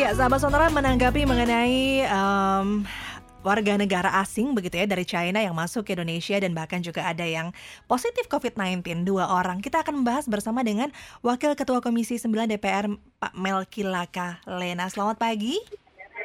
[0.00, 2.88] Ya, sahabat sonora menanggapi mengenai um,
[3.44, 7.20] warga negara asing begitu ya dari China yang masuk ke Indonesia dan bahkan juga ada
[7.20, 7.52] yang
[7.84, 9.60] positif COVID-19 dua orang.
[9.60, 10.88] Kita akan membahas bersama dengan
[11.20, 12.88] Wakil Ketua Komisi 9 DPR
[13.20, 14.88] Pak Melki Laka Lena.
[14.88, 15.60] Selamat pagi.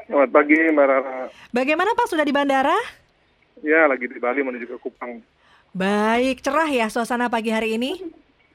[0.08, 1.28] Selamat pagi Mbak Rara.
[1.52, 2.80] Bagaimana Pak sudah di bandara?
[3.60, 5.20] Ya lagi di Bali menuju ke Kupang.
[5.76, 8.00] Baik, cerah ya suasana pagi hari ini?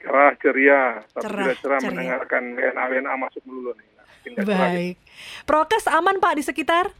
[0.01, 1.05] Cerah, ceria.
[1.13, 1.89] Tapi Cerah, tidak cerah ceria.
[1.93, 3.90] mendengarkan WNA-WNA masuk dulu nih.
[4.21, 4.95] Nah, Baik.
[5.49, 6.93] Prokes aman Pak di sekitar?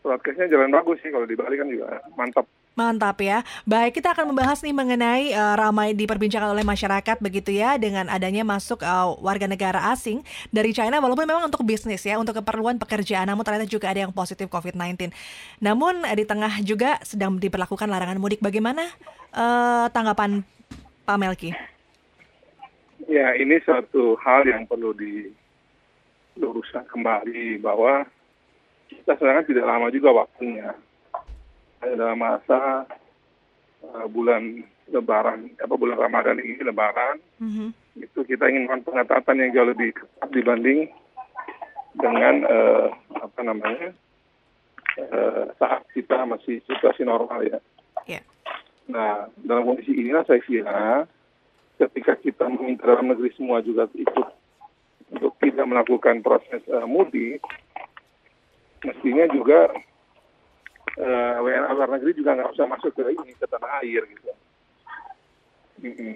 [0.00, 2.48] Broadcastnya jalan bagus sih kalau di Bali kan juga mantap.
[2.72, 3.44] Mantap ya.
[3.68, 8.40] Baik, kita akan membahas nih mengenai eh, ramai diperbincangkan oleh masyarakat begitu ya dengan adanya
[8.40, 13.28] masuk eh, warga negara asing dari China walaupun memang untuk bisnis ya, untuk keperluan pekerjaan
[13.28, 15.12] namun ternyata juga ada yang positif COVID-19.
[15.60, 18.40] Namun eh, di tengah juga sedang diberlakukan larangan mudik.
[18.40, 18.88] Bagaimana
[19.36, 20.40] eh, tanggapan
[21.04, 21.52] Pak Melki?
[23.04, 24.96] Ya ini suatu hal yang perlu
[26.40, 28.08] diluruskan kembali bahwa
[28.88, 30.72] kita sebenarnya tidak lama juga waktunya.
[31.84, 32.88] Dalam masa
[33.84, 37.70] uh, bulan Lebaran, apa bulan Ramadan ini Lebaran, Mhm.
[38.00, 40.90] itu kita ingin melakukan pengetatan yang jauh lebih ketat dibanding
[41.94, 42.86] dengan eh,
[43.18, 43.90] apa namanya
[44.98, 47.58] eh, saat kita masih situasi normal ya.
[48.06, 48.20] Ya.
[48.90, 51.06] Nah dalam kondisi inilah saya kira
[51.78, 54.26] ketika kita meminta dalam negeri semua juga ikut
[55.10, 57.42] untuk tidak melakukan proses eh, mudik,
[58.86, 59.70] mestinya juga
[60.96, 64.30] eh, WNA luar negeri juga nggak usah masuk ke ini ke tanah air gitu.
[65.80, 66.14] Mm-mm.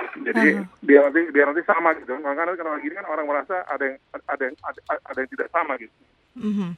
[0.00, 0.64] Jadi Aha.
[0.80, 2.14] biar nanti biar nanti sama gitu.
[2.18, 5.72] Makanya kalau gini kan orang merasa ada yang ada yang ada, ada yang tidak sama
[5.76, 5.94] gitu.
[6.38, 6.70] Mhm.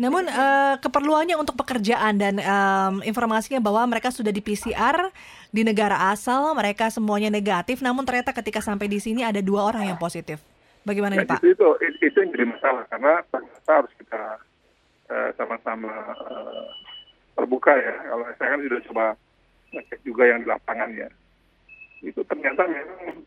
[0.00, 5.12] Namun eh, keperluannya untuk pekerjaan dan em, informasinya bahwa mereka sudah di PCR
[5.52, 9.92] di negara asal, mereka semuanya negatif, namun ternyata ketika sampai di sini ada dua orang
[9.92, 10.40] yang positif.
[10.82, 11.38] Bagaimana nih Nah, Pak?
[11.46, 14.22] itu, itu itu yang jadi masalah karena ternyata harus kita
[15.10, 15.92] eh, sama-sama
[16.26, 16.66] eh,
[17.38, 17.94] terbuka ya.
[18.10, 19.04] Kalau saya kan sudah coba
[19.72, 21.08] ngecek juga yang di lapangan ya.
[22.02, 23.22] Itu ternyata memang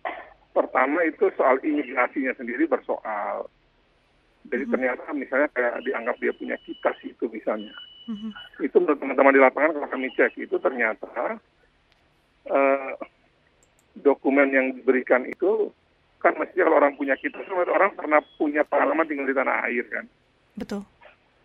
[0.52, 3.48] pertama itu soal imigrasinya sendiri bersoal.
[4.46, 7.74] Jadi ternyata misalnya kayak dianggap dia punya kitas itu misalnya.
[8.06, 8.30] Mhm.
[8.62, 11.40] Itu menurut teman-teman di lapangan kalau kami cek itu ternyata
[12.46, 12.94] eh,
[13.96, 15.72] dokumen yang diberikan itu
[16.26, 19.86] kan mestinya kalau orang punya kitas kan orang pernah punya pengalaman tinggal di tanah air
[19.94, 20.06] kan.
[20.58, 20.82] Betul.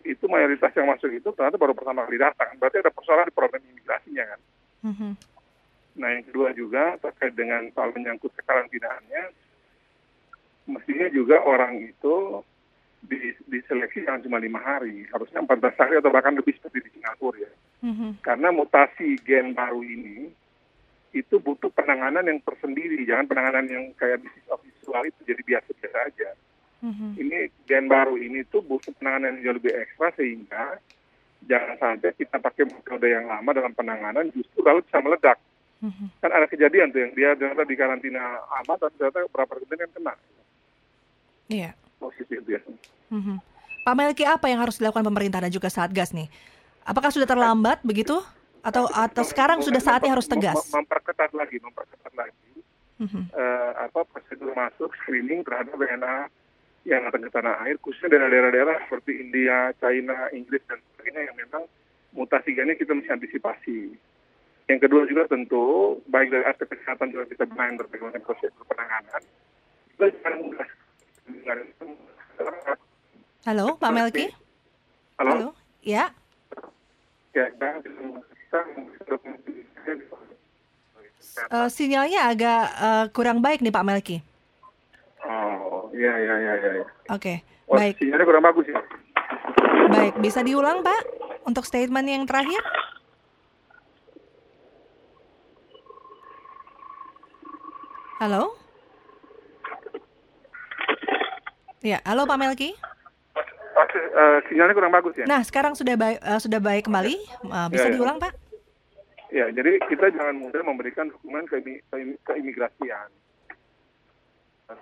[0.01, 2.57] Itu mayoritas yang masuk itu ternyata baru pertama kali datang.
[2.57, 4.39] Berarti ada persoalan di problem imigrasinya kan.
[4.81, 5.09] Mhm.
[6.01, 9.23] Nah yang kedua juga terkait dengan soal menyangkut kekarantinaannya,
[10.65, 12.41] mestinya juga orang itu
[13.05, 17.37] di, diseleksi jangan cuma lima hari, harusnya 14 hari atau bahkan lebih seperti di Singapura
[17.37, 17.51] ya.
[17.85, 18.09] Mhm.
[18.25, 20.33] Karena mutasi gen baru ini
[21.11, 24.47] itu butuh penanganan yang tersendiri, jangan penanganan yang kayak bisnis
[24.91, 26.29] visual itu jadi biasa-biasa aja.
[26.81, 27.07] Mhm.
[27.15, 30.81] Ini gen baru ini tuh butuh penanganan yang jauh lebih ekstra sehingga
[31.47, 35.37] jangan sampai kita pakai metode yang lama dalam penanganan justru lalu bisa meledak.
[35.79, 36.05] Mhm.
[36.19, 39.91] Kan ada kejadian tuh yang dia ternyata di karantina lama tapi ternyata berapa kemudian kan
[39.95, 40.13] kena
[41.47, 41.69] Iya.
[41.97, 42.61] posisi itu ya.
[43.09, 43.35] Mhm.
[43.81, 46.29] Pak Melki apa yang harus dilakukan pemerintah dan juga Satgas nih?
[46.85, 48.17] Apakah sudah terlambat begitu?
[48.61, 50.53] Atau atau sekarang sudah saatnya harus tegas?
[50.69, 52.40] Mem- Memperketat lagi, memperketat lagi
[53.01, 53.33] Mhm.
[53.33, 56.29] eh, apa prosedur masuk screening terhadap WNA
[56.85, 61.63] yang datang ke tanah air, khususnya daerah-daerah seperti India, China, Inggris dan sebagainya yang memang
[62.13, 63.93] mutasi gennya kita mesti antisipasi.
[64.69, 69.21] Yang kedua juga tentu baik dari aspek kesehatan juga kita benahi bagaimana prosedur penanganan.
[73.45, 74.29] Halo, Pak Melki?
[75.17, 75.53] Halo.
[75.81, 76.13] Ya.
[77.33, 78.01] Ya, jangan kita
[81.43, 84.17] Eh, sinyalnya agak eh, kurang baik nih Pak Melki.
[85.21, 86.69] Oh, iya, iya, iya, iya.
[86.75, 86.85] iya.
[87.09, 88.81] Oke, Oh, baik, sinyalnya kurang bagus ya.
[89.87, 90.13] baik.
[90.17, 91.01] Bisa diulang Pak
[91.43, 92.59] untuk statement yang terakhir?
[98.19, 98.53] Halo?
[101.81, 102.77] Ya, halo Pak Melki.
[104.11, 105.25] Eh, sinyalnya kurang bagus ya.
[105.25, 107.15] Nah, sekarang sudah baik eh, sudah baik kembali.
[107.41, 107.95] Eh, bisa Ya, ya.
[107.97, 108.31] diulang Pak?
[109.31, 113.07] Ya, jadi kita jangan mudah memberikan dukungan ke, ke imi- keimigrasian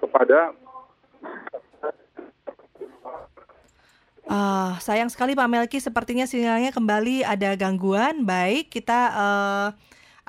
[0.01, 0.53] kepada
[4.29, 8.29] Ah, sayang sekali Pak Melki, sepertinya sinyalnya kembali ada gangguan.
[8.29, 9.67] Baik, kita eh,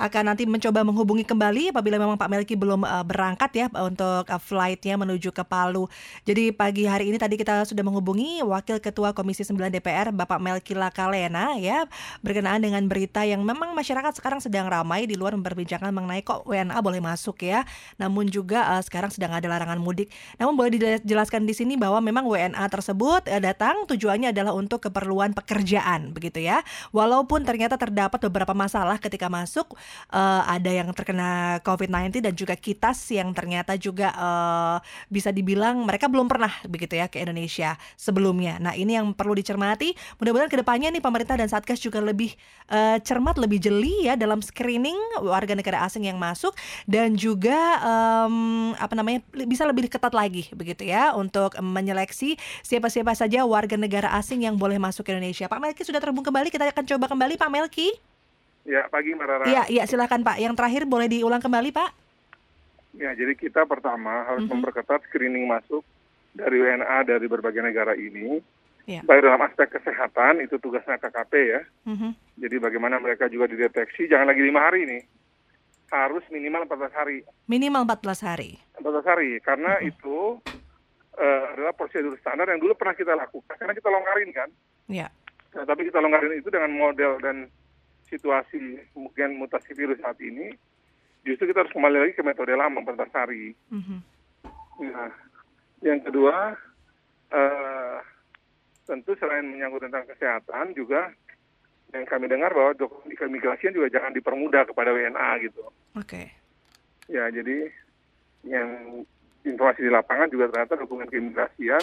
[0.00, 4.41] akan nanti mencoba menghubungi kembali apabila memang Pak Melki belum uh, berangkat ya untuk uh,
[4.41, 5.93] flightnya menuju ke Palu.
[6.25, 10.73] Jadi pagi hari ini tadi kita sudah menghubungi Wakil Ketua Komisi 9 DPR Bapak Melki
[10.73, 11.85] Lakalena ya
[12.25, 16.81] berkenaan dengan berita yang memang masyarakat sekarang sedang ramai di luar memperbincangkan mengenai kok WNA
[16.81, 17.69] boleh masuk ya.
[18.00, 20.08] Namun juga uh, sekarang sedang ada larangan mudik.
[20.41, 25.37] Namun boleh dijelaskan di sini bahwa memang WNA tersebut uh, datang tujuannya adalah untuk keperluan
[25.37, 26.64] pekerjaan begitu ya.
[26.88, 29.76] Walaupun ternyata terdapat beberapa masalah ketika masuk
[30.12, 34.76] uh, ada yang terkena COVID-19 dan juga kitas yang ternyata juga uh,
[35.08, 38.58] bisa dibilang mereka belum pernah begitu ya ke Indonesia sebelumnya.
[38.62, 39.92] Nah ini yang perlu dicermati.
[40.19, 42.34] Mudah-mudahan ke depannya nih pemerintah dan satgas juga lebih
[42.70, 46.54] uh, cermat, lebih jeli ya dalam screening warga negara asing yang masuk
[46.86, 53.44] dan juga um, apa namanya bisa lebih ketat lagi begitu ya untuk menyeleksi siapa-siapa saja
[53.44, 55.46] warga negara asing yang boleh masuk ke Indonesia.
[55.46, 58.09] Pak Melki sudah terhubung kembali, kita akan coba kembali Pak Melki.
[58.64, 59.44] Ya, pagi Mbak Rara.
[59.48, 60.36] Iya, iya silakan Pak.
[60.36, 61.90] Yang terakhir boleh diulang kembali Pak.
[62.98, 64.60] Ya, jadi kita pertama harus mm -hmm.
[64.60, 65.86] memperketat screening masuk
[66.34, 68.42] dari WNA dari berbagai negara ini.
[68.84, 69.06] Ya.
[69.06, 71.60] Baik dalam aspek kesehatan itu tugasnya KKP ya.
[71.86, 72.10] Mm -hmm.
[72.42, 74.98] Jadi bagaimana mereka juga dideteksi jangan lagi lima hari ini
[75.90, 77.18] harus minimal 14 hari.
[77.50, 78.58] Minimal 14 hari.
[78.78, 79.90] 14 hari karena mm -hmm.
[79.90, 80.18] itu
[81.18, 84.48] uh, adalah prosedur standar yang dulu pernah kita lakukan karena kita longgarin kan.
[84.90, 85.08] Ya.
[85.54, 87.50] Nah, tapi kita longgarin itu dengan model dan
[88.10, 90.50] situasi mungkin mutasi virus saat ini
[91.24, 93.52] justru kita harus kembali lagi ke metode lama 14 hari.
[93.70, 93.98] Mm-hmm.
[94.90, 95.12] Nah,
[95.84, 96.56] yang kedua,
[97.32, 97.96] uh,
[98.88, 101.12] tentu selain menyangkut tentang kesehatan juga
[101.90, 105.62] yang kami dengar bahwa dokumen keimigrasian juga jangan dipermudah kepada WNA gitu.
[105.98, 106.06] Oke.
[106.06, 106.26] Okay.
[107.10, 107.66] Ya, jadi
[108.46, 109.02] yang
[109.44, 111.82] informasi di lapangan juga ternyata dokumen keimigrasian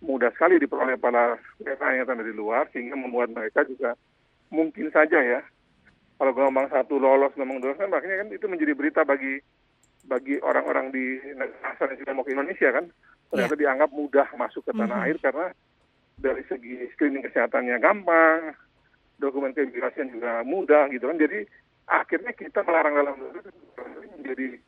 [0.00, 3.92] mudah sekali diperoleh para WNA yang ada di luar sehingga membuat mereka juga
[4.48, 5.44] mungkin saja ya
[6.20, 9.40] kalau gelombang satu lolos gelombang dua kan makanya kan itu menjadi berita bagi
[10.04, 12.84] bagi orang-orang di negara asal yang mau ke Indonesia kan
[13.32, 13.60] ternyata yeah.
[13.64, 15.06] dianggap mudah masuk ke tanah mm -hmm.
[15.08, 15.46] air karena
[16.20, 18.52] dari segi screening kesehatannya gampang
[19.16, 21.48] dokumen keimigrasian juga mudah gitu kan jadi
[21.88, 23.16] akhirnya kita melarang dalam
[24.20, 24.60] menjadi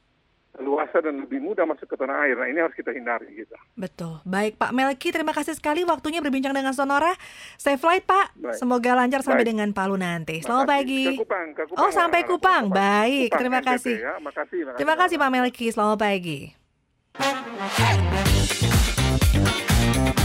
[0.73, 2.37] luasa dan lebih mudah masuk ke tanah air.
[2.41, 3.53] Nah ini harus kita hindari gitu.
[3.77, 4.25] Betul.
[4.25, 7.13] Baik Pak Melki, terima kasih sekali waktunya berbincang dengan Sonora.
[7.61, 8.33] Safe flight Pak.
[8.41, 8.57] Baik.
[8.57, 9.53] Semoga lancar sampai Baik.
[9.53, 10.41] dengan Palu nanti.
[10.41, 11.13] Selamat pagi.
[11.13, 12.65] Ke Kupang, ke Kupang, oh sampai Kupang.
[12.65, 12.65] Kupang.
[12.73, 13.97] Baik, Kupang, terima kasih.
[14.01, 14.15] Ya.
[14.17, 14.79] Makasih, makasih.
[14.81, 15.67] Terima kasih Pak Melki.
[15.69, 16.41] Selamat pagi.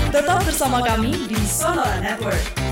[0.08, 2.67] Tetap bersama kami di Sonora Network.